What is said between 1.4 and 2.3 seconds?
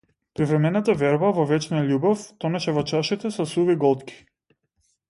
во вечна љубов,